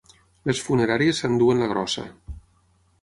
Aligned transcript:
Les 0.49 0.61
funeràries 0.69 1.21
s'enduen 1.23 1.61
la 1.65 1.71
grossa. 1.75 2.07